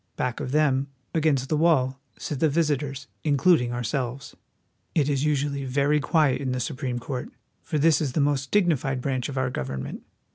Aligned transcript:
Back 0.15 0.39
of 0.39 0.51
them, 0.51 0.87
against 1.13 1.47
the 1.47 1.55
wall, 1.55 1.99
sit 2.17 2.39
the 2.39 2.49
visitors, 2.49 3.05
including 3.23 3.71
ourselves. 3.71 4.35
It 4.95 5.07
is 5.07 5.25
usually 5.25 5.63
very 5.63 5.99
quiet 5.99 6.41
in 6.41 6.53
the 6.53 6.59
Supreme 6.59 6.97
Court, 6.97 7.29
for 7.61 7.77
this 7.77 8.01
is 8.01 8.13
the 8.13 8.19
most 8.19 8.49
dignified 8.49 8.99
branch 8.99 9.29
of 9.29 9.37
our 9.37 9.51
government. 9.51 10.01